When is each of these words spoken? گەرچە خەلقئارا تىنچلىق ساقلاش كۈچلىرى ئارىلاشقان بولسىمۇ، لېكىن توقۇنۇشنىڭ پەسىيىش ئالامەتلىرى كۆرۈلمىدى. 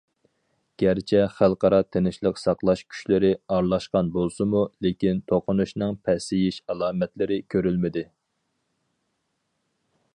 گەرچە 0.83 1.19
خەلقئارا 1.39 1.79
تىنچلىق 1.95 2.39
ساقلاش 2.43 2.81
كۈچلىرى 2.93 3.29
ئارىلاشقان 3.57 4.09
بولسىمۇ، 4.15 4.63
لېكىن 4.87 5.21
توقۇنۇشنىڭ 5.33 5.97
پەسىيىش 6.09 6.59
ئالامەتلىرى 6.75 7.39
كۆرۈلمىدى. 7.55 8.05